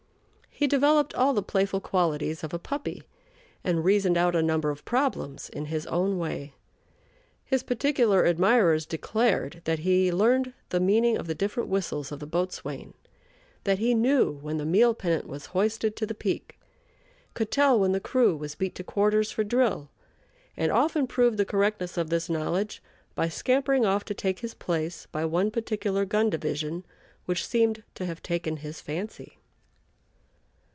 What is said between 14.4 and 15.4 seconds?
the meal pennant